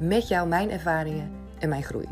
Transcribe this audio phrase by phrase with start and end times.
[0.00, 2.08] met jou mijn ervaringen en mijn groei.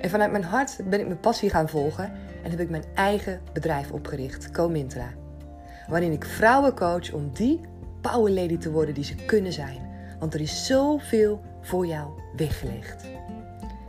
[0.00, 3.40] En vanuit mijn hart ben ik mijn passie gaan volgen en heb ik mijn eigen
[3.52, 5.08] bedrijf opgericht, Comintra.
[5.88, 7.60] Waarin ik vrouwen coach om die
[8.00, 9.78] power lady te worden die ze kunnen zijn.
[10.18, 13.04] Want er is zoveel voor jou weggelegd.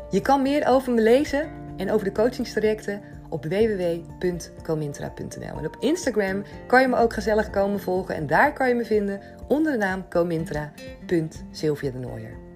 [0.09, 5.57] Je kan meer over me lezen en over de coachingstrajecten op www.comintra.nl.
[5.57, 8.85] En op Instagram kan je me ook gezellig komen volgen en daar kan je me
[8.85, 12.46] vinden onder de naam comintra.sylvia de Nooier.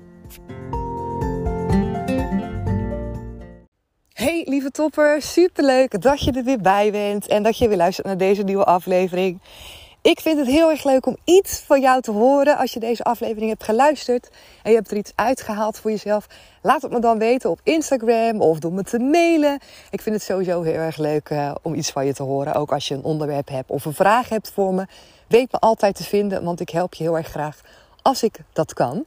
[4.13, 8.07] Hey lieve topper, superleuk dat je er weer bij bent en dat je weer luistert
[8.07, 9.39] naar deze nieuwe aflevering.
[10.01, 13.03] Ik vind het heel erg leuk om iets van jou te horen als je deze
[13.03, 14.29] aflevering hebt geluisterd
[14.63, 16.27] en je hebt er iets uitgehaald voor jezelf.
[16.61, 19.59] Laat het me dan weten op Instagram of door me te mailen.
[19.89, 22.53] Ik vind het sowieso heel erg leuk uh, om iets van je te horen.
[22.53, 24.85] Ook als je een onderwerp hebt of een vraag hebt voor me.
[25.27, 27.61] Weet me altijd te vinden, want ik help je heel erg graag
[28.01, 29.05] als ik dat kan.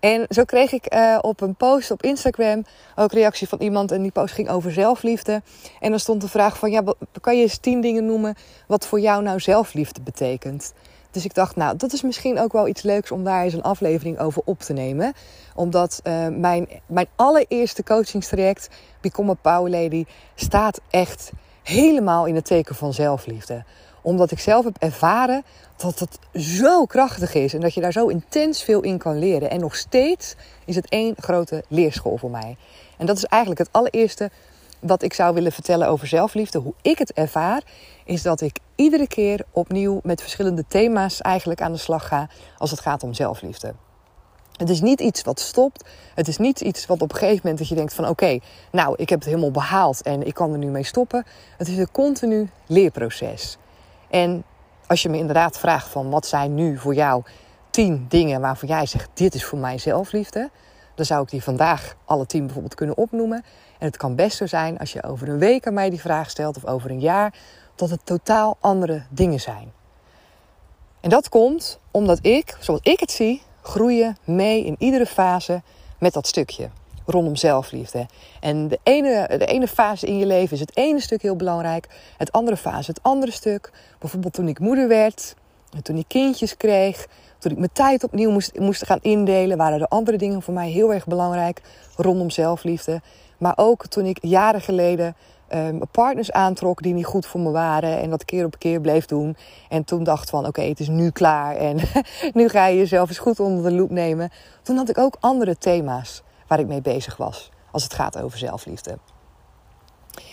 [0.00, 2.64] En zo kreeg ik uh, op een post op Instagram
[2.96, 3.92] ook reactie van iemand.
[3.92, 5.42] En die post ging over zelfliefde.
[5.80, 6.82] En dan stond de vraag van, ja,
[7.20, 8.34] kan je eens tien dingen noemen
[8.66, 10.72] wat voor jou nou zelfliefde betekent?
[11.10, 13.62] Dus ik dacht, nou, dat is misschien ook wel iets leuks om daar eens een
[13.62, 15.12] aflevering over op te nemen.
[15.54, 18.68] Omdat uh, mijn, mijn allereerste coachingstraject,
[19.00, 20.04] Become a Power Lady,
[20.34, 23.64] staat echt helemaal in het teken van zelfliefde
[24.02, 25.42] omdat ik zelf heb ervaren
[25.76, 29.50] dat het zo krachtig is en dat je daar zo intens veel in kan leren.
[29.50, 30.34] En nog steeds
[30.64, 32.56] is het één grote leerschool voor mij.
[32.96, 34.30] En dat is eigenlijk het allereerste
[34.80, 36.58] wat ik zou willen vertellen over zelfliefde.
[36.58, 37.62] Hoe ik het ervaar,
[38.04, 42.70] is dat ik iedere keer opnieuw met verschillende thema's eigenlijk aan de slag ga als
[42.70, 43.74] het gaat om zelfliefde.
[44.56, 45.84] Het is niet iets wat stopt.
[46.14, 48.38] Het is niet iets wat op een gegeven moment dat je denkt van oké,
[48.72, 51.24] nou ik heb het helemaal behaald en ik kan er nu mee stoppen.
[51.56, 53.58] Het is een continu leerproces.
[54.10, 54.44] En
[54.86, 57.22] als je me inderdaad vraagt van wat zijn nu voor jou
[57.70, 60.50] tien dingen waarvan jij zegt dit is voor mij zelfliefde,
[60.94, 63.44] dan zou ik die vandaag alle tien bijvoorbeeld kunnen opnoemen.
[63.78, 66.30] En het kan best zo zijn als je over een week aan mij die vraag
[66.30, 67.34] stelt of over een jaar,
[67.74, 69.72] dat het totaal andere dingen zijn.
[71.00, 75.62] En dat komt omdat ik, zoals ik het zie, groeien mee in iedere fase
[75.98, 76.70] met dat stukje
[77.10, 78.06] rondom zelfliefde.
[78.40, 81.88] En de ene, de ene fase in je leven is het ene stuk heel belangrijk,
[82.16, 83.72] het andere fase het andere stuk.
[83.98, 85.34] Bijvoorbeeld toen ik moeder werd,
[85.76, 87.06] en toen ik kindjes kreeg,
[87.38, 90.70] toen ik mijn tijd opnieuw moest, moest gaan indelen, waren er andere dingen voor mij
[90.70, 91.62] heel erg belangrijk
[91.96, 93.00] rondom zelfliefde.
[93.38, 95.16] Maar ook toen ik jaren geleden
[95.54, 98.00] um, partners aantrok die niet goed voor me waren.
[98.00, 99.36] En dat keer op keer bleef doen.
[99.68, 101.56] En toen dacht van oké, het is nu klaar.
[101.56, 101.78] En
[102.32, 104.30] nu ga je jezelf eens goed onder de loep nemen.
[104.62, 108.38] Toen had ik ook andere thema's waar ik mee bezig was als het gaat over
[108.38, 108.98] zelfliefde.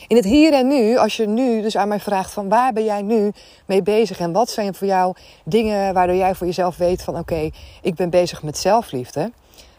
[0.08, 2.84] In het hier en nu, als je nu dus aan mij vraagt van waar ben
[2.84, 3.32] jij nu
[3.66, 7.50] mee bezig en wat zijn voor jou dingen waardoor jij voor jezelf weet van oké,
[7.82, 9.32] ik ben bezig met zelfliefde.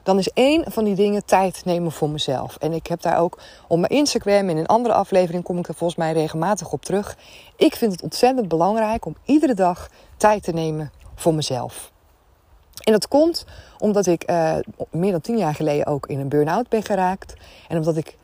[0.02, 2.56] Dan is één van die dingen tijd nemen voor mezelf.
[2.56, 3.38] En ik heb daar ook
[3.68, 7.16] op mijn Instagram in een andere aflevering kom ik er volgens mij regelmatig op terug.
[7.56, 11.92] Ik vind het ontzettend belangrijk om iedere dag tijd te nemen voor mezelf.
[12.88, 13.44] En dat komt
[13.78, 14.56] omdat ik uh,
[14.90, 17.34] meer dan tien jaar geleden ook in een burn-out ben geraakt.
[17.68, 18.16] En omdat ik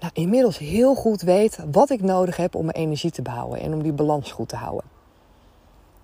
[0.00, 3.74] nou, inmiddels heel goed weet wat ik nodig heb om mijn energie te behouden en
[3.74, 4.84] om die balans goed te houden.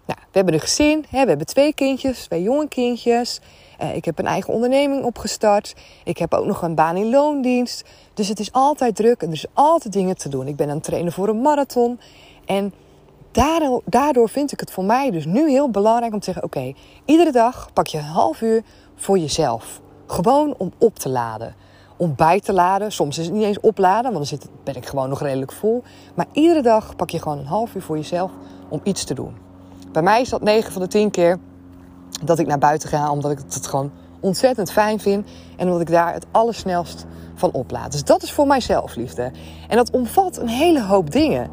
[0.06, 3.40] Nou, we hebben een gezin, hè, we hebben twee kindjes, twee jonge kindjes.
[3.82, 5.74] Uh, ik heb een eigen onderneming opgestart.
[6.04, 7.84] Ik heb ook nog een baan in loondienst.
[8.14, 10.48] Dus het is altijd druk en er is altijd dingen te doen.
[10.48, 12.00] Ik ben aan het trainen voor een marathon.
[12.44, 12.72] En
[13.34, 16.72] daardoor, daardoor vind ik het voor mij dus nu heel belangrijk om te zeggen: oké,
[17.04, 18.62] iedere dag pak je een half uur
[18.94, 19.80] voor jezelf.
[20.06, 21.54] Gewoon om op te laden.
[21.96, 22.92] Om bij te laden.
[22.92, 25.82] Soms is het niet eens opladen, want dan ben ik gewoon nog redelijk vol.
[26.14, 28.30] Maar iedere dag pak je gewoon een half uur voor jezelf
[28.68, 29.36] om iets te doen.
[29.92, 31.38] Bij mij is dat 9 van de 10 keer
[32.24, 33.90] dat ik naar buiten ga, omdat ik het gewoon
[34.20, 35.28] ontzettend fijn vind.
[35.56, 37.92] En omdat ik daar het allersnelst van oplaad.
[37.92, 39.30] Dus dat is voor mij zelfliefde.
[39.68, 41.50] En dat omvat een hele hoop dingen.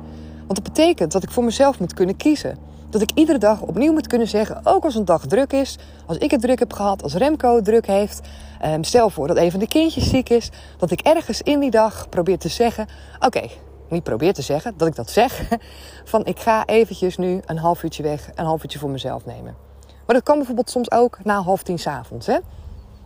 [0.51, 2.57] Want dat betekent dat ik voor mezelf moet kunnen kiezen.
[2.89, 6.17] Dat ik iedere dag opnieuw moet kunnen zeggen, ook als een dag druk is, als
[6.17, 8.27] ik het druk heb gehad, als Remco het druk heeft.
[8.65, 11.71] Um, stel voor dat een van de kindjes ziek is, dat ik ergens in die
[11.71, 12.87] dag probeer te zeggen:
[13.19, 13.47] Oké,
[13.89, 15.47] niet probeer te zeggen, dat ik dat zeg.
[16.11, 19.55] Van ik ga eventjes nu een half uurtje weg, een half uurtje voor mezelf nemen.
[20.05, 21.79] Maar dat kan bijvoorbeeld soms ook na half tien.
[22.25, 22.37] Hè?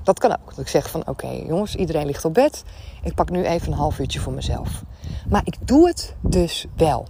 [0.04, 0.50] Dat kan ook.
[0.50, 2.64] Dat ik zeg van oké jongens, iedereen ligt op bed.
[3.04, 4.84] Ik pak nu even een half uurtje voor mezelf.
[5.30, 7.08] Maar ik doe het dus wel.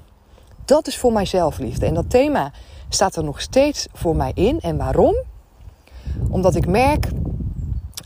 [0.65, 1.85] Dat is voor mij zelfliefde.
[1.85, 2.51] En dat thema
[2.89, 4.59] staat er nog steeds voor mij in.
[4.61, 5.15] En waarom?
[6.29, 7.07] Omdat ik merk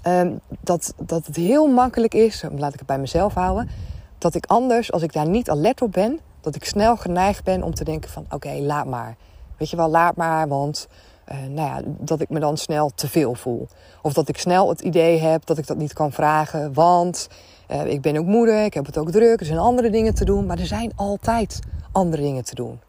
[0.02, 3.70] Ehm, dat, dat het heel makkelijk is, laat ik het bij mezelf houden,
[4.18, 7.64] dat ik anders, als ik daar niet alert op ben, dat ik snel geneigd ben
[7.64, 9.16] om te denken van oké, laat maar.
[9.58, 10.88] Weet je wel, laat maar, want
[11.32, 13.68] uh, nou ja, dat ik me dan snel te veel voel.
[14.02, 17.28] Of dat ik snel het idee heb dat ik dat niet kan vragen, want
[17.72, 20.26] uh, ik ben ook moeder, ik heb het ook druk, er zijn andere dingen te
[20.26, 21.60] doen, maar er zijn altijd
[22.00, 22.80] andere dingen te doen.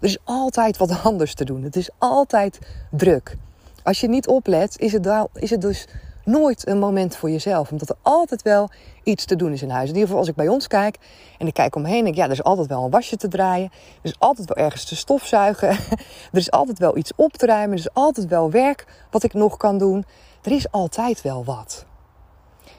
[0.00, 1.62] Er is altijd wat anders te doen.
[1.62, 2.58] Het is altijd
[2.90, 3.36] druk.
[3.82, 5.86] Als je niet oplet, is het, is het dus
[6.24, 7.70] nooit een moment voor jezelf.
[7.70, 8.70] Omdat er altijd wel
[9.02, 9.88] iets te doen is in huis.
[9.88, 10.98] In ieder geval als ik bij ons kijk
[11.38, 12.04] en ik kijk omheen.
[12.04, 13.70] Denk, ja, er is altijd wel een wasje te draaien.
[13.72, 15.68] Er is altijd wel ergens te stofzuigen.
[16.32, 17.72] er is altijd wel iets op te ruimen.
[17.72, 20.04] Er is altijd wel werk wat ik nog kan doen.
[20.42, 21.86] Er is altijd wel wat.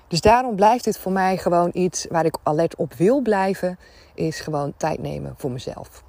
[0.08, 3.80] Dus daarom blijft dit voor mij gewoon iets waar ik alert op wil blijven.
[4.14, 6.04] Is gewoon tijd nemen voor mezelf.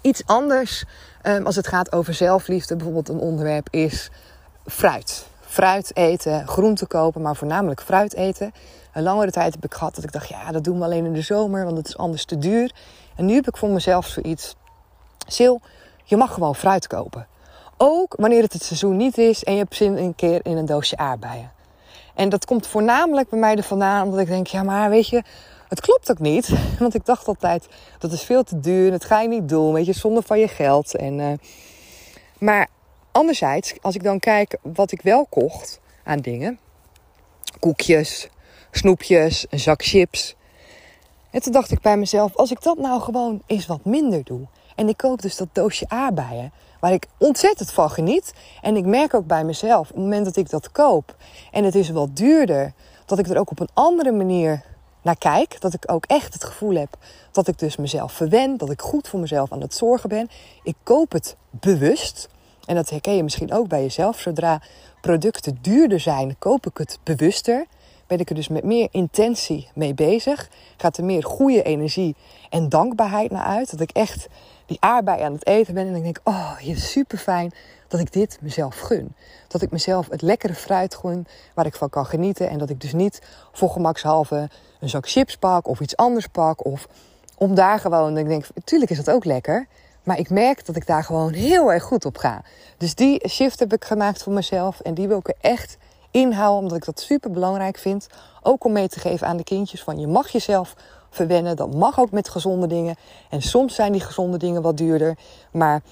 [0.00, 0.84] Iets anders
[1.22, 2.76] um, als het gaat over zelfliefde.
[2.76, 4.10] Bijvoorbeeld een onderwerp is
[4.66, 8.52] fruit fruit eten, groente kopen, maar voornamelijk fruit eten.
[8.92, 11.12] Een langere tijd heb ik gehad dat ik dacht, ja, dat doen we alleen in
[11.12, 12.72] de zomer, want het is anders te duur.
[13.16, 14.54] En nu heb ik voor mezelf zoiets.
[15.34, 15.54] Sil,
[16.04, 17.26] je mag gewoon fruit kopen.
[17.76, 20.66] Ook wanneer het het seizoen niet is en je hebt zin een keer in een
[20.66, 21.50] doosje aardbeien.
[22.14, 25.22] En dat komt voornamelijk bij mij er vandaan omdat ik denk, ja, maar weet je,
[25.68, 26.52] het klopt ook niet.
[26.78, 27.68] Want ik dacht altijd,
[27.98, 30.48] dat is veel te duur, dat ga je niet doen, weet je, zonder van je
[30.48, 30.96] geld.
[30.96, 31.32] En, uh,
[32.38, 32.68] maar
[33.12, 36.58] Anderzijds, als ik dan kijk wat ik wel kocht aan dingen:
[37.58, 38.28] koekjes,
[38.70, 40.34] snoepjes, een zak chips.
[41.30, 44.46] En toen dacht ik bij mezelf: als ik dat nou gewoon eens wat minder doe.
[44.74, 48.32] En ik koop dus dat doosje aardbeien, waar ik ontzettend van geniet.
[48.60, 51.16] En ik merk ook bij mezelf, op het moment dat ik dat koop
[51.50, 52.72] en het is wat duurder,
[53.06, 54.62] dat ik er ook op een andere manier
[55.02, 55.60] naar kijk.
[55.60, 56.96] Dat ik ook echt het gevoel heb
[57.32, 60.28] dat ik dus mezelf verwen, dat ik goed voor mezelf aan het zorgen ben.
[60.62, 62.28] Ik koop het bewust.
[62.66, 64.18] En dat herken je misschien ook bij jezelf.
[64.18, 64.60] Zodra
[65.00, 67.66] producten duurder zijn, koop ik het bewuster.
[68.10, 70.48] Ben ik er dus met meer intentie mee bezig.
[70.76, 72.16] Gaat er meer goede energie
[72.48, 73.70] en dankbaarheid naar uit.
[73.70, 74.28] Dat ik echt
[74.66, 75.86] die aardbei aan het eten ben.
[75.86, 77.52] En ik denk, oh, je is super fijn
[77.88, 79.14] dat ik dit mezelf gun.
[79.48, 82.48] Dat ik mezelf het lekkere fruit gun waar ik van kan genieten.
[82.48, 83.22] En dat ik dus niet
[83.52, 86.64] voor gemakshalve een zak chips pak of iets anders pak.
[86.64, 86.88] Of
[87.36, 89.66] om daar gewoon, ik denk, tuurlijk is dat ook lekker.
[90.02, 92.42] Maar ik merk dat ik daar gewoon heel erg goed op ga.
[92.76, 94.80] Dus die shift heb ik gemaakt voor mezelf.
[94.80, 95.76] En die wil ik er echt
[96.12, 98.06] omdat ik dat super belangrijk vind.
[98.42, 100.74] Ook om mee te geven aan de kindjes van je mag jezelf
[101.10, 101.56] verwennen.
[101.56, 102.96] Dat mag ook met gezonde dingen.
[103.30, 105.18] En soms zijn die gezonde dingen wat duurder.
[105.50, 105.82] Maar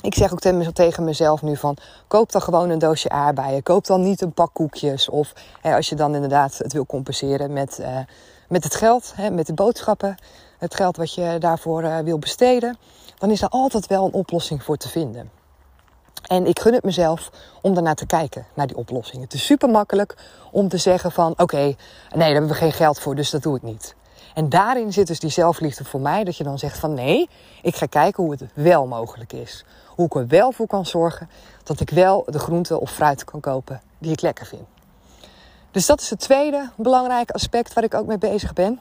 [0.00, 0.40] ik zeg ook
[0.72, 1.76] tegen mezelf nu van...
[2.06, 3.62] koop dan gewoon een doosje aardbeien.
[3.62, 5.08] Koop dan niet een pak koekjes.
[5.08, 7.98] Of hè, als je dan inderdaad het wil compenseren met, uh,
[8.48, 10.14] met het geld, hè, met de boodschappen.
[10.58, 12.78] Het geld wat je daarvoor uh, wil besteden
[13.18, 15.30] dan is er altijd wel een oplossing voor te vinden.
[16.26, 17.30] En ik gun het mezelf
[17.60, 19.22] om daarnaar te kijken, naar die oplossing.
[19.22, 20.16] Het is super makkelijk
[20.50, 21.76] om te zeggen van oké, nee,
[22.08, 23.94] daar hebben we geen geld voor, dus dat doe ik niet.
[24.34, 27.28] En daarin zit dus die zelfliefde voor mij, dat je dan zegt van nee,
[27.62, 29.64] ik ga kijken hoe het wel mogelijk is.
[29.86, 31.30] Hoe ik er wel voor kan zorgen
[31.62, 34.66] dat ik wel de groenten of fruit kan kopen die ik lekker vind.
[35.70, 38.80] Dus dat is het tweede belangrijke aspect waar ik ook mee bezig ben.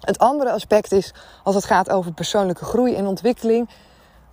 [0.00, 3.68] Het andere aspect is, als het gaat over persoonlijke groei en ontwikkeling,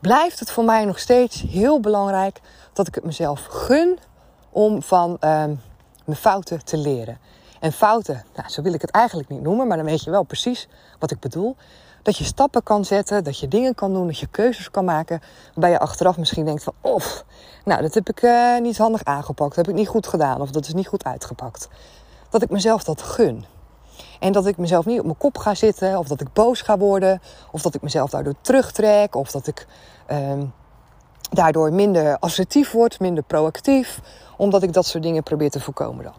[0.03, 2.39] blijft het voor mij nog steeds heel belangrijk
[2.73, 3.99] dat ik het mezelf gun
[4.49, 5.53] om van ehm,
[6.05, 7.17] mijn fouten te leren.
[7.59, 10.23] En fouten, nou, zo wil ik het eigenlijk niet noemen, maar dan weet je wel
[10.23, 10.67] precies
[10.99, 11.55] wat ik bedoel.
[12.01, 15.21] Dat je stappen kan zetten, dat je dingen kan doen, dat je keuzes kan maken.
[15.45, 17.25] Waarbij je achteraf misschien denkt van, of,
[17.65, 20.51] nou, dat heb ik uh, niet handig aangepakt, dat heb ik niet goed gedaan of
[20.51, 21.67] dat is niet goed uitgepakt.
[22.29, 23.45] Dat ik mezelf dat gun.
[24.19, 26.77] En dat ik mezelf niet op mijn kop ga zitten, of dat ik boos ga
[26.77, 27.21] worden,
[27.51, 29.67] of dat ik mezelf daardoor terugtrek, of dat ik
[30.05, 30.45] ehm,
[31.31, 33.99] daardoor minder assertief word, minder proactief,
[34.37, 36.13] omdat ik dat soort dingen probeer te voorkomen dan.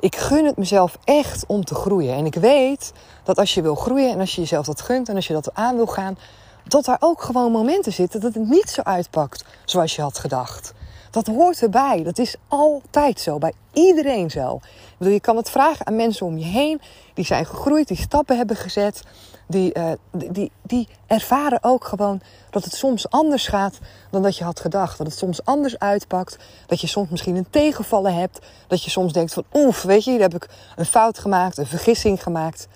[0.00, 2.14] Ik gun het mezelf echt om te groeien.
[2.14, 2.92] En ik weet
[3.24, 5.54] dat als je wil groeien en als je jezelf dat gunt en als je dat
[5.54, 6.18] aan wil gaan,
[6.64, 10.74] dat daar ook gewoon momenten zitten dat het niet zo uitpakt zoals je had gedacht.
[11.14, 12.02] Dat hoort erbij.
[12.02, 13.38] Dat is altijd zo.
[13.38, 14.60] Bij iedereen zo.
[14.98, 16.80] Je kan het vragen aan mensen om je heen.
[17.14, 19.02] Die zijn gegroeid, die stappen hebben gezet.
[19.46, 23.78] Die, uh, die, die, die, ervaren ook gewoon dat het soms anders gaat
[24.10, 24.98] dan dat je had gedacht.
[24.98, 26.38] Dat het soms anders uitpakt.
[26.66, 28.38] Dat je soms misschien een tegenvallen hebt.
[28.66, 31.66] Dat je soms denkt van oef, weet je, hier heb ik een fout gemaakt, een
[31.66, 32.68] vergissing gemaakt.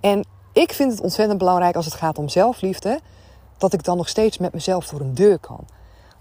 [0.00, 3.00] En ik vind het ontzettend belangrijk als het gaat om zelfliefde.
[3.58, 5.66] Dat ik dan nog steeds met mezelf door een deur kan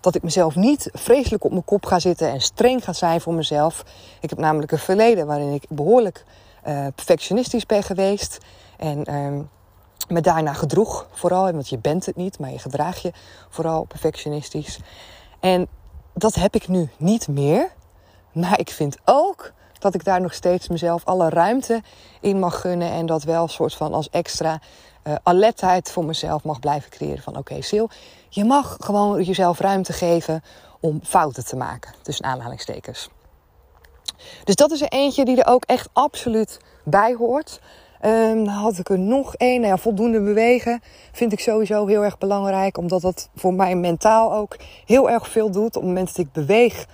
[0.06, 3.34] dat ik mezelf niet vreselijk op mijn kop ga zitten en streng ga zijn voor
[3.34, 3.84] mezelf.
[4.22, 6.24] Ik heb namelijk een verleden waarin ik behoorlijk
[6.68, 8.38] uh, perfectionistisch ben geweest.
[8.78, 9.40] En uh,
[10.08, 13.12] me daarna gedroeg, vooral, want je bent het niet, maar je gedraag je
[13.50, 14.80] vooral perfectionistisch.
[15.40, 15.68] En
[16.14, 17.72] dat heb ik nu niet meer.
[18.32, 21.82] Maar ik vind ook dat ik daar nog steeds mezelf alle ruimte
[22.22, 22.92] in mag gunnen.
[22.92, 24.60] En dat wel een soort van als extra
[25.08, 27.24] uh, alertheid voor mezelf mag blijven creëren.
[27.24, 27.90] Van oké, okay,
[28.36, 30.44] je mag gewoon jezelf ruimte geven
[30.80, 31.94] om fouten te maken.
[32.02, 33.10] Tussen aanhalingstekens.
[34.44, 37.62] Dus dat is er eentje die er ook echt absoluut bij hoort.
[38.06, 39.62] Um, had ik er nog één.
[39.62, 42.78] Nou voldoende bewegen vind ik sowieso heel erg belangrijk.
[42.78, 45.76] Omdat dat voor mij mentaal ook heel erg veel doet.
[45.76, 46.86] Op het moment dat ik beweeg,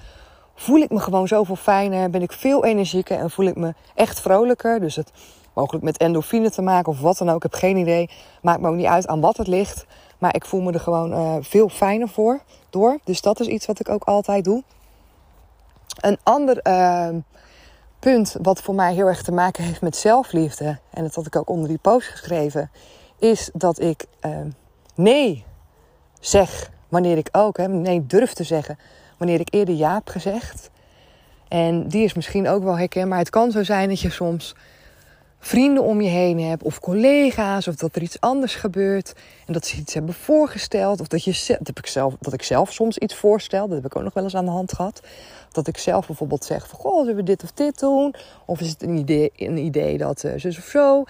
[0.56, 2.10] voel ik me gewoon zoveel fijner.
[2.10, 4.80] Ben ik veel energieker en voel ik me echt vrolijker.
[4.80, 5.12] Dus het
[5.54, 7.36] mogelijk met endorfine te maken of wat dan ook.
[7.36, 8.10] Ik heb geen idee.
[8.42, 9.86] Maakt me ook niet uit aan wat het ligt.
[10.22, 13.00] Maar ik voel me er gewoon uh, veel fijner voor door.
[13.04, 14.64] Dus dat is iets wat ik ook altijd doe.
[16.00, 17.10] Een ander uh,
[18.00, 20.80] punt wat voor mij heel erg te maken heeft met zelfliefde.
[20.94, 22.72] En dat had ik ook onder die post geschreven.
[23.20, 24.38] Is dat ik uh,
[24.96, 25.46] nee
[26.20, 27.58] zeg wanneer ik ook.
[27.58, 28.80] Hè, nee durf te zeggen
[29.18, 30.70] wanneer ik eerder ja heb gezegd.
[31.48, 33.10] En die is misschien ook wel herkenbaar.
[33.10, 34.56] Maar het kan zo zijn dat je soms
[35.44, 39.14] vrienden om je heen hebt, of collega's, of dat er iets anders gebeurt
[39.48, 42.44] en dat ze iets hebben voorgesteld, of dat, je, dat, heb ik zelf, dat ik
[42.44, 45.02] zelf soms iets voorstel, dat heb ik ook nog wel eens aan de hand gehad.
[45.52, 48.16] Dat ik zelf bijvoorbeeld zeg van, goh, zullen we dit of dit doen?
[48.46, 51.04] Of is het een idee, een idee dat uh, zus of zo?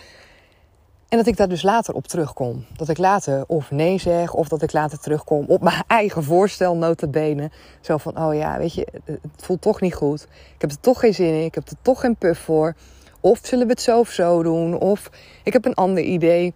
[1.10, 2.66] En dat ik daar dus later op terugkom.
[2.76, 6.76] Dat ik later of nee zeg, of dat ik later terugkom op mijn eigen voorstel,
[6.76, 7.52] notabene.
[7.82, 10.22] Zo van, oh ja, weet je, het voelt toch niet goed.
[10.56, 12.76] Ik heb er toch geen zin in, ik heb er toch geen puff voor.
[13.22, 14.80] Of zullen we het zo of zo doen?
[14.80, 15.10] Of
[15.44, 16.54] ik heb een ander idee.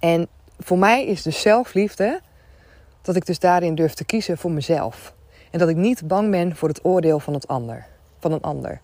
[0.00, 2.20] En voor mij is dus zelfliefde
[3.02, 5.14] dat ik dus daarin durf te kiezen voor mezelf.
[5.50, 7.86] En dat ik niet bang ben voor het oordeel van, het ander,
[8.18, 8.80] van een ander.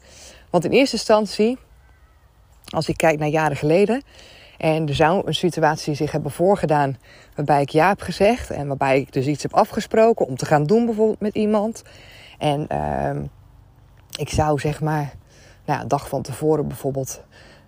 [0.51, 1.59] Want in eerste instantie,
[2.65, 4.03] als ik kijk naar jaren geleden,
[4.59, 6.97] en er zou een situatie zich hebben voorgedaan
[7.35, 10.65] waarbij ik ja heb gezegd en waarbij ik dus iets heb afgesproken om te gaan
[10.65, 11.83] doen bijvoorbeeld met iemand.
[12.39, 13.23] En uh,
[14.19, 15.13] ik zou zeg maar
[15.69, 17.21] nou, een dag van tevoren bijvoorbeeld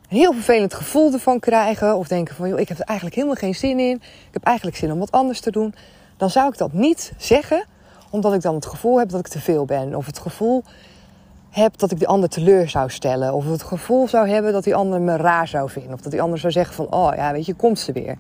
[0.09, 1.97] een heel vervelend gevoel ervan krijgen.
[1.97, 3.97] Of denken van, joh, ik heb er eigenlijk helemaal geen zin in.
[3.97, 5.75] Ik heb eigenlijk zin om wat anders te doen.
[6.17, 7.65] Dan zou ik dat niet zeggen,
[8.11, 9.95] omdat ik dan het gevoel heb dat ik te veel ben.
[9.95, 10.63] Of het gevoel
[11.51, 13.35] heb dat ik die ander teleur zou stellen.
[13.35, 15.93] Of het gevoel zou hebben dat die ander me raar zou vinden.
[15.93, 18.17] Of dat die ander zou zeggen van, oh ja, weet je, komt ze weer.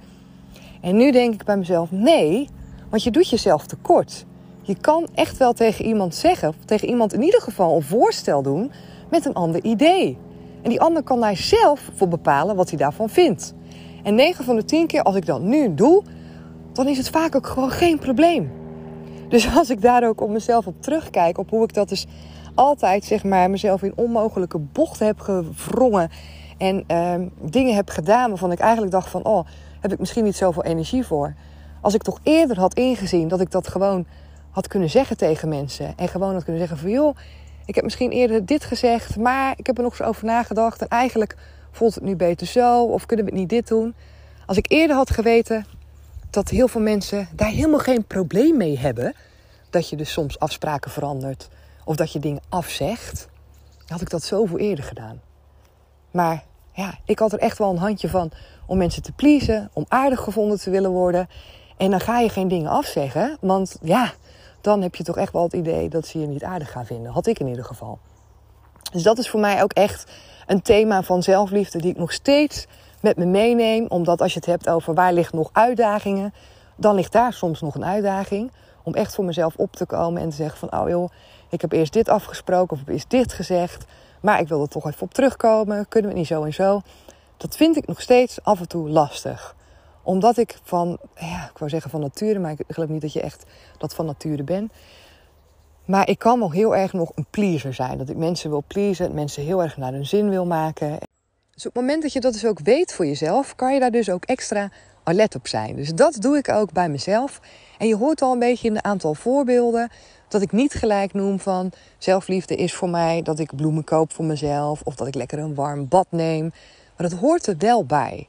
[0.81, 2.49] En nu denk ik bij mezelf, nee,
[2.89, 4.25] want je doet jezelf tekort.
[4.62, 8.43] Je kan echt wel tegen iemand zeggen, of tegen iemand in ieder geval een voorstel
[8.43, 8.73] doen
[9.11, 10.19] met een ander idee.
[10.62, 13.55] En die ander kan daar zelf voor bepalen wat hij daarvan vindt.
[14.02, 16.02] En 9 van de 10 keer als ik dat nu doe,
[16.73, 18.52] dan is het vaak ook gewoon geen probleem.
[19.29, 22.07] Dus als ik daar ook op mezelf op terugkijk, op hoe ik dat dus
[22.55, 26.11] altijd zeg maar mezelf in onmogelijke bochten heb gevrongen
[26.59, 29.47] en ehm, dingen heb gedaan waarvan ik eigenlijk dacht van, oh,
[29.81, 31.35] heb ik misschien niet zoveel energie voor.
[31.81, 34.07] Als ik toch eerder had ingezien dat ik dat gewoon
[34.50, 37.16] had kunnen zeggen tegen mensen en gewoon had kunnen zeggen van, joh,
[37.64, 40.80] ik heb misschien eerder dit gezegd, maar ik heb er nog eens over nagedacht.
[40.80, 41.37] En eigenlijk
[41.71, 42.85] voelt het nu beter zo.
[42.85, 43.95] Of kunnen we het niet dit doen?
[44.47, 45.66] Als ik eerder had geweten
[46.30, 49.14] dat heel veel mensen daar helemaal geen probleem mee hebben.
[49.71, 51.49] Dat je dus soms afspraken verandert.
[51.85, 53.28] Of dat je dingen afzegt.
[53.87, 55.21] Had ik dat zoveel eerder gedaan.
[56.11, 58.30] Maar ja, ik had er echt wel een handje van
[58.66, 59.71] om mensen te pleasen.
[59.73, 61.28] Om aardig gevonden te willen worden.
[61.76, 63.37] En dan ga je geen dingen afzeggen.
[63.40, 64.12] Want ja,
[64.61, 67.12] dan heb je toch echt wel het idee dat ze je niet aardig gaan vinden.
[67.12, 67.99] Had ik in ieder geval.
[68.93, 70.12] Dus dat is voor mij ook echt
[70.47, 72.67] een thema van zelfliefde die ik nog steeds
[73.00, 73.87] met me meeneem.
[73.88, 76.35] Omdat als je het hebt over waar ligt nog uitdagingen,
[76.76, 78.52] dan ligt daar soms nog een uitdaging.
[78.83, 81.11] Om echt voor mezelf op te komen en te zeggen van, oh joh,
[81.49, 83.85] ik heb eerst dit afgesproken of heb eerst dit gezegd.
[84.21, 85.88] Maar ik wil er toch even op terugkomen.
[85.88, 86.81] Kunnen we niet zo en zo?
[87.37, 89.55] Dat vind ik nog steeds af en toe lastig
[90.11, 93.21] omdat ik van, ja, ik wou zeggen van nature, maar ik geloof niet dat je
[93.21, 93.45] echt
[93.79, 94.73] dat van nature bent.
[95.85, 97.99] Maar ik kan wel heel erg nog een pleaser zijn.
[97.99, 100.99] Dat ik mensen wil pleasen, mensen heel erg naar hun zin wil maken.
[101.55, 103.90] Dus op het moment dat je dat dus ook weet voor jezelf, kan je daar
[103.90, 104.71] dus ook extra
[105.02, 105.76] alert op zijn.
[105.76, 107.40] Dus dat doe ik ook bij mezelf.
[107.79, 109.90] En je hoort al een beetje in een aantal voorbeelden
[110.29, 114.25] dat ik niet gelijk noem van zelfliefde is voor mij dat ik bloemen koop voor
[114.25, 116.52] mezelf of dat ik lekker een warm bad neem.
[116.97, 118.29] Maar dat hoort er wel bij.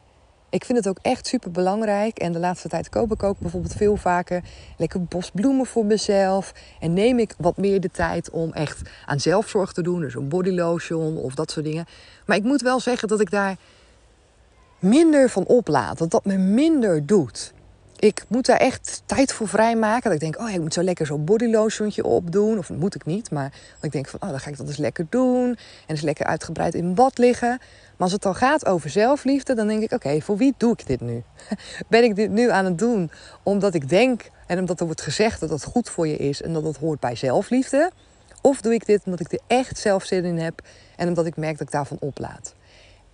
[0.52, 2.18] Ik vind het ook echt super belangrijk.
[2.18, 4.44] En de laatste tijd koop ik ook bijvoorbeeld veel vaker
[4.78, 6.54] lekker bos bloemen voor mezelf.
[6.80, 10.00] En neem ik wat meer de tijd om echt aan zelfzorg te doen.
[10.00, 11.86] Dus een body lotion of dat soort dingen.
[12.26, 13.56] Maar ik moet wel zeggen dat ik daar
[14.80, 15.98] minder van oplaat.
[15.98, 17.54] Dat dat me minder doet.
[18.02, 20.04] Ik moet daar echt tijd voor vrijmaken.
[20.04, 22.58] Dat ik denk, oh ik moet zo lekker zo'n bodylotionje opdoen.
[22.58, 24.68] Of dat moet ik niet, maar dat ik denk van, oh, dan ga ik dat
[24.68, 25.48] eens lekker doen.
[25.48, 27.50] En eens lekker uitgebreid in bad liggen.
[27.50, 27.60] Maar
[27.98, 31.02] als het dan gaat over zelfliefde, dan denk ik, oké, voor wie doe ik dit
[31.02, 31.24] nu?
[31.88, 33.12] Ben ik dit nu aan het doen
[33.44, 36.54] omdat ik denk en omdat er wordt gezegd dat het goed voor je is en
[36.54, 37.92] dat het hoort bij zelfliefde?
[38.42, 40.62] Of doe ik dit omdat ik er echt zelf zin in heb
[40.96, 42.54] en omdat ik merk dat ik daarvan oplaat?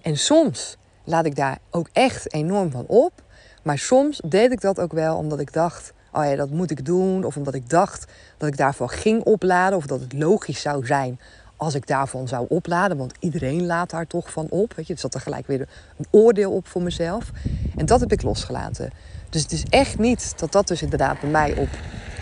[0.02, 3.26] En soms laat ik daar ook echt enorm van op.
[3.68, 6.86] Maar soms deed ik dat ook wel omdat ik dacht: oh ja, dat moet ik
[6.86, 7.24] doen.
[7.24, 9.78] Of omdat ik dacht dat ik daarvan ging opladen.
[9.78, 11.20] Of dat het logisch zou zijn
[11.56, 12.98] als ik daarvan zou opladen.
[12.98, 14.74] Want iedereen laat daar toch van op.
[14.74, 17.32] Weet je, er zat er gelijk weer een oordeel op voor mezelf.
[17.76, 18.92] En dat heb ik losgelaten.
[19.30, 21.70] Dus het is echt niet dat dat dus inderdaad bij mij op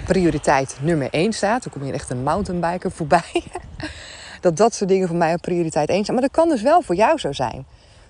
[0.05, 1.65] prioriteit nummer 1 staat.
[1.65, 3.43] Er komt hier echt een mountainbiker voorbij.
[4.41, 6.15] dat dat soort dingen voor mij op prioriteit 1 staan.
[6.15, 7.65] Maar dat kan dus wel voor jou zo zijn.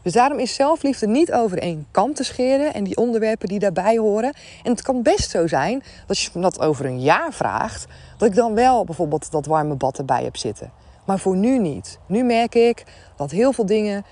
[0.06, 3.98] Dus daarom is zelfliefde niet over één kam te scheren en die onderwerpen die daarbij
[3.98, 4.34] horen.
[4.64, 7.86] En het kan best zo zijn dat je dat over een jaar vraagt,
[8.18, 10.72] dat ik dan wel bijvoorbeeld dat warme bad erbij heb zitten.
[11.06, 12.00] Maar voor nu niet.
[12.06, 12.84] Nu merk ik
[13.16, 14.06] dat heel veel dingen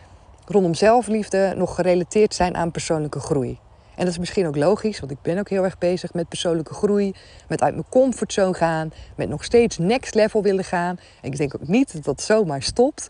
[0.46, 3.60] rondom zelfliefde nog gerelateerd zijn aan persoonlijke groei.
[3.96, 6.74] En dat is misschien ook logisch, want ik ben ook heel erg bezig met persoonlijke
[6.74, 7.14] groei,
[7.48, 11.00] met uit mijn comfortzone gaan, met nog steeds next level willen gaan.
[11.22, 13.10] En ik denk ook niet dat dat zomaar stopt.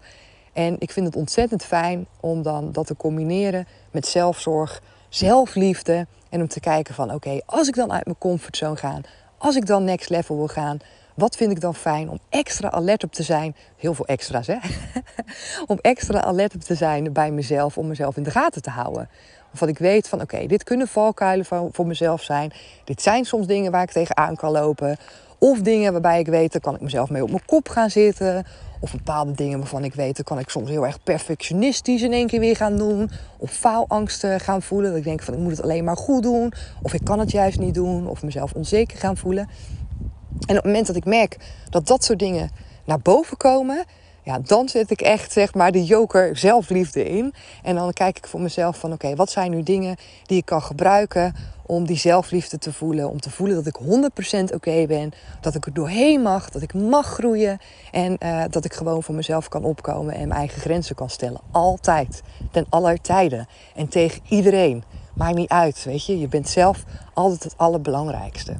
[0.53, 6.07] En ik vind het ontzettend fijn om dan dat te combineren met zelfzorg, zelfliefde.
[6.29, 8.99] En om te kijken van oké, als ik dan uit mijn comfortzone ga,
[9.37, 10.77] als ik dan next level wil gaan,
[11.15, 13.55] wat vind ik dan fijn om extra alert op te zijn?
[13.77, 14.57] Heel veel extra's, hè?
[15.73, 19.09] om extra alert op te zijn bij mezelf, om mezelf in de gaten te houden.
[19.53, 22.53] Of ik weet van oké, dit kunnen valkuilen voor, voor mezelf zijn.
[22.83, 24.97] Dit zijn soms dingen waar ik tegenaan kan lopen.
[25.43, 28.45] Of dingen waarbij ik weet, kan ik mezelf mee op mijn kop gaan zitten.
[28.79, 32.39] Of bepaalde dingen waarvan ik weet, kan ik soms heel erg perfectionistisch in één keer
[32.39, 33.11] weer gaan doen.
[33.37, 34.89] Of faalangsten gaan voelen.
[34.89, 36.53] Dat ik denk van ik moet het alleen maar goed doen.
[36.81, 38.07] Of ik kan het juist niet doen.
[38.07, 39.47] Of mezelf onzeker gaan voelen.
[40.29, 41.37] En op het moment dat ik merk
[41.69, 42.49] dat dat soort dingen
[42.85, 43.83] naar boven komen,
[44.23, 47.33] ja, dan zet ik echt zeg maar de joker zelfliefde in.
[47.63, 50.61] En dan kijk ik voor mezelf van oké, wat zijn nu dingen die ik kan
[50.61, 51.33] gebruiken
[51.65, 53.09] om die zelfliefde te voelen.
[53.09, 55.11] Om te voelen dat ik 100% oké ben.
[55.41, 56.49] Dat ik er doorheen mag.
[56.49, 57.59] Dat ik mag groeien.
[57.91, 61.41] En uh, dat ik gewoon voor mezelf kan opkomen en mijn eigen grenzen kan stellen.
[61.51, 62.21] Altijd.
[62.51, 63.47] Ten aller tijden.
[63.75, 64.83] En tegen iedereen.
[65.13, 66.19] Maakt niet uit, weet je.
[66.19, 66.83] Je bent zelf
[67.13, 68.55] altijd het allerbelangrijkste.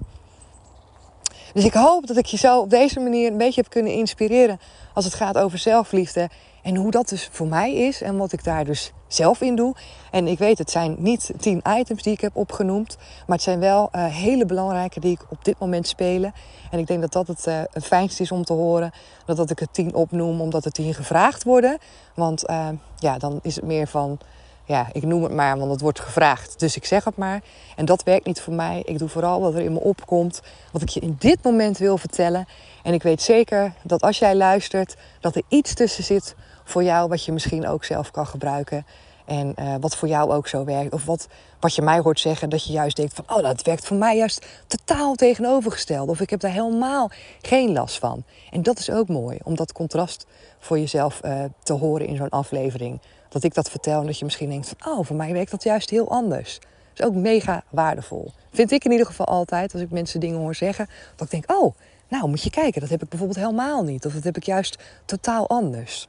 [1.54, 4.60] Dus ik hoop dat ik je zo op deze manier een beetje heb kunnen inspireren
[4.93, 6.29] als het gaat over zelfliefde.
[6.62, 9.75] En hoe dat dus voor mij is en wat ik daar dus zelf in doe.
[10.12, 12.97] En ik weet, het zijn niet tien items die ik heb opgenoemd.
[12.97, 16.34] Maar het zijn wel uh, hele belangrijke die ik op dit moment spelen.
[16.71, 18.91] En ik denk dat dat het, uh, het is om te horen.
[19.25, 21.77] Dat, dat ik het tien opnoem, omdat het tien gevraagd worden.
[22.15, 24.19] Want uh, ja, dan is het meer van
[24.65, 26.60] ja, ik noem het maar, want het wordt gevraagd.
[26.60, 27.41] Dus ik zeg het maar.
[27.76, 28.82] En dat werkt niet voor mij.
[28.86, 30.41] Ik doe vooral wat er in me opkomt.
[30.71, 32.47] Wat ik je in dit moment wil vertellen.
[32.84, 37.10] En ik weet zeker dat als jij luistert, dat er iets tussen zit voor jou
[37.10, 38.86] wat je misschien ook zelf kan gebruiken.
[39.26, 40.93] En uh, wat voor jou ook zo werkt.
[40.93, 41.28] Of wat,
[41.60, 43.26] wat je mij hoort zeggen, dat je juist denkt van...
[43.28, 46.10] oh, dat werkt voor mij juist totaal tegenovergesteld.
[46.10, 48.23] Of ik heb daar helemaal geen last van.
[48.52, 50.26] En dat is ook mooi, om dat contrast
[50.60, 52.99] voor jezelf uh, te horen in zo'n aflevering
[53.34, 55.89] dat ik dat vertel en dat je misschien denkt oh, voor mij werkt dat juist
[55.89, 56.60] heel anders.
[56.93, 58.32] Dat is ook mega waardevol.
[58.52, 61.60] Vind ik in ieder geval altijd, als ik mensen dingen hoor zeggen, dat ik denk,
[61.62, 61.76] oh,
[62.10, 64.06] nou moet je kijken, dat heb ik bijvoorbeeld helemaal niet.
[64.06, 66.08] Of dat heb ik juist totaal anders.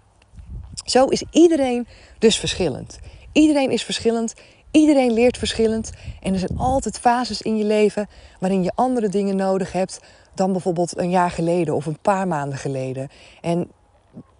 [0.84, 1.86] Zo is iedereen
[2.18, 2.98] dus verschillend.
[3.32, 4.34] Iedereen is verschillend.
[4.70, 5.92] Iedereen leert verschillend.
[6.22, 8.08] En er zijn altijd fases in je leven
[8.40, 10.00] waarin je andere dingen nodig hebt
[10.34, 13.08] dan bijvoorbeeld een jaar geleden of een paar maanden geleden.
[13.40, 13.70] En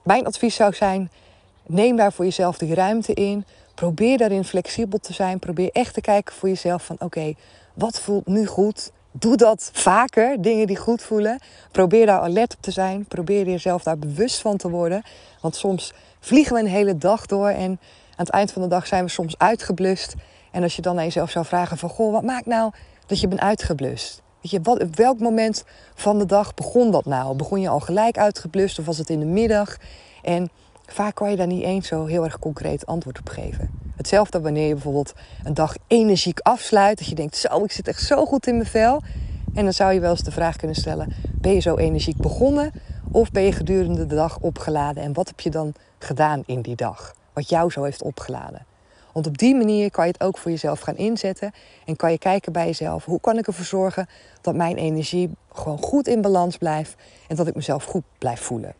[0.03, 1.11] mijn advies zou zijn:
[1.67, 3.45] Neem daar voor jezelf die ruimte in.
[3.75, 5.39] Probeer daarin flexibel te zijn.
[5.39, 7.35] Probeer echt te kijken voor jezelf van oké,
[7.75, 8.91] wat voelt nu goed?
[9.11, 11.41] Doe dat vaker, dingen die goed voelen.
[11.73, 13.05] Probeer daar alert op te zijn.
[13.05, 15.03] Probeer jezelf daar bewust van te worden.
[15.41, 18.87] Want soms vliegen we een hele dag door en aan het eind van de dag
[18.87, 20.15] zijn we soms uitgeblust.
[20.51, 22.73] En als je dan naar jezelf zou vragen van goh, wat maakt nou
[23.07, 24.23] dat je bent uitgeblust?
[24.41, 27.37] Weet je, wat, op welk moment van de dag begon dat nou?
[27.37, 29.77] Begon je al gelijk uitgeblust of was het in de middag?
[30.23, 30.51] En
[30.87, 33.71] Vaak kan je daar niet eens zo heel erg concreet antwoord op geven.
[33.97, 35.13] Hetzelfde wanneer je bijvoorbeeld
[35.45, 36.99] een dag energiek afsluit.
[36.99, 39.03] Dat je denkt, zo, ik zit echt zo goed in mijn vel.
[39.55, 42.73] En dan zou je wel eens de vraag kunnen stellen, ben je zo energiek begonnen?
[43.11, 45.03] Of ben je gedurende de dag opgeladen?
[45.03, 47.15] En wat heb je dan gedaan in die dag?
[47.33, 48.67] Wat jou zo heeft opgeladen?
[49.13, 51.53] Want op die manier kan je het ook voor jezelf gaan inzetten.
[51.85, 54.09] En kan je kijken bij jezelf, hoe kan ik ervoor zorgen
[54.41, 56.95] dat mijn energie gewoon goed in balans blijft.
[57.29, 58.75] En dat ik mezelf goed blijf voelen.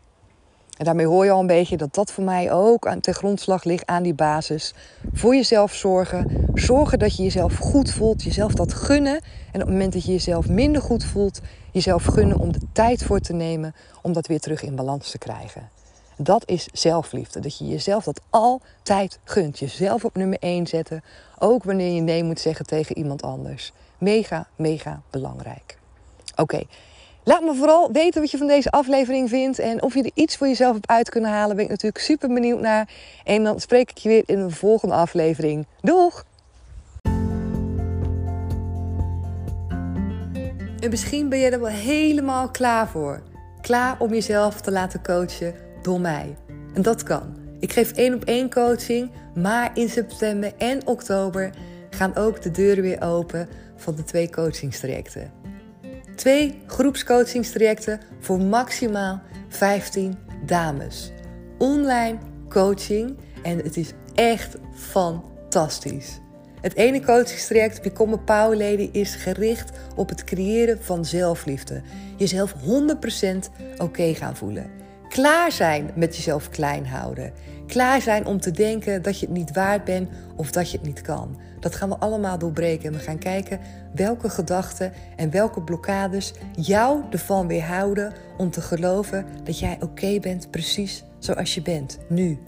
[0.77, 3.63] En daarmee hoor je al een beetje dat dat voor mij ook aan ten grondslag
[3.63, 4.73] ligt aan die basis.
[5.13, 6.47] Voor jezelf zorgen.
[6.53, 8.23] Zorgen dat je jezelf goed voelt.
[8.23, 9.15] Jezelf dat gunnen.
[9.51, 13.03] En op het moment dat je jezelf minder goed voelt, jezelf gunnen om de tijd
[13.03, 15.69] voor te nemen om dat weer terug in balans te krijgen.
[16.17, 17.39] Dat is zelfliefde.
[17.39, 19.59] Dat je jezelf dat altijd gunt.
[19.59, 21.03] Jezelf op nummer 1 zetten.
[21.39, 23.71] Ook wanneer je nee moet zeggen tegen iemand anders.
[23.97, 25.77] Mega, mega belangrijk.
[26.35, 26.61] Oké,
[27.25, 29.59] laat me vooral weten wat je van deze aflevering vindt.
[29.59, 31.55] En of je er iets voor jezelf hebt uit kunnen halen.
[31.55, 32.89] Ben ik natuurlijk super benieuwd naar.
[33.23, 35.65] En dan spreek ik je weer in een volgende aflevering.
[35.81, 36.25] Doeg!
[40.79, 43.21] En misschien ben je er wel helemaal klaar voor.
[43.61, 46.35] Klaar om jezelf te laten coachen door mij.
[46.73, 47.35] En dat kan.
[47.59, 51.49] Ik geef één op één coaching, maar in september en oktober
[51.89, 55.34] gaan ook de deuren weer open van de twee coachingstrajecten.
[56.15, 61.11] Twee groepscoachingstrajecten voor maximaal 15 dames.
[61.57, 62.17] Online
[62.49, 66.19] coaching en het is echt fantastisch.
[66.61, 71.81] Het ene coachingstraject, Become a Power Lady, is gericht op het creëren van zelfliefde.
[72.17, 72.57] Jezelf 100%
[73.77, 74.71] oké gaan voelen.
[75.09, 77.33] Klaar zijn met jezelf klein houden.
[77.67, 80.85] Klaar zijn om te denken dat je het niet waard bent of dat je het
[80.85, 81.39] niet kan.
[81.65, 82.87] Dat gaan we allemaal doorbreken.
[82.87, 83.59] En we gaan kijken
[83.93, 90.51] welke gedachten en welke blokkades jou ervan weerhouden om te geloven dat jij oké bent
[90.51, 92.39] precies zoals je bent, nu.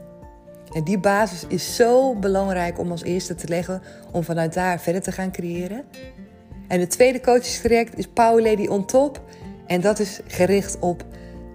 [0.73, 5.01] En die basis is zo belangrijk om als eerste te leggen om vanuit daar verder
[5.01, 5.83] te gaan creëren.
[6.67, 9.21] En het tweede coachingstraject is Power Lady on Top.
[9.67, 11.05] En dat is gericht op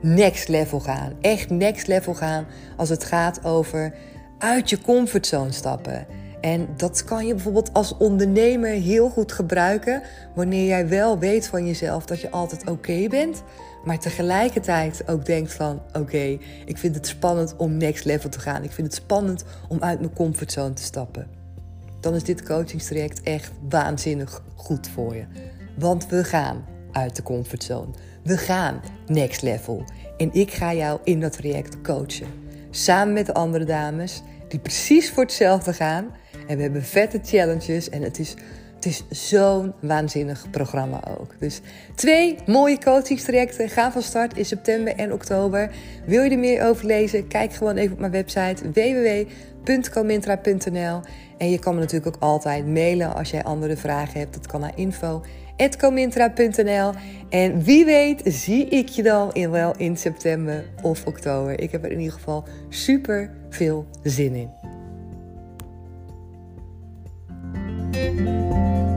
[0.01, 1.13] next level gaan.
[1.21, 2.47] Echt next level gaan
[2.77, 3.95] als het gaat over
[4.39, 6.22] uit je comfortzone stappen.
[6.43, 10.03] En dat kan je bijvoorbeeld als ondernemer heel goed gebruiken
[10.35, 13.43] wanneer jij wel weet van jezelf dat je altijd oké bent,
[13.85, 18.63] maar tegelijkertijd ook denkt van oké, ik vind het spannend om next level te gaan.
[18.63, 21.27] Ik vind het spannend om uit mijn comfortzone te stappen.
[22.01, 25.25] Dan is dit coachingstraject echt waanzinnig goed voor je.
[25.79, 27.91] Want we gaan uit de comfortzone.
[28.23, 29.85] We gaan next level.
[30.17, 32.27] En ik ga jou in dat traject coachen.
[32.71, 36.07] Samen met de andere dames die precies voor hetzelfde gaan.
[36.47, 38.35] En we hebben vette challenges en het is,
[38.75, 41.35] het is zo'n waanzinnig programma ook.
[41.39, 41.61] Dus
[41.95, 45.71] twee mooie coachingstrajecten gaan van start in september en oktober.
[46.07, 47.29] Wil je er meer over lezen?
[47.29, 51.01] Kijk gewoon even op mijn website www.comintra.nl
[51.39, 54.35] En je kan me natuurlijk ook altijd mailen als jij andere vragen hebt.
[54.35, 55.23] Dat kan naar info
[55.71, 56.93] comintra.nl.
[57.31, 61.61] En wie weet zie ik je dan in, wel in september of oktober.
[61.61, 64.62] Ik heb er in ieder geval super veel zin in.
[68.03, 68.92] Thank you.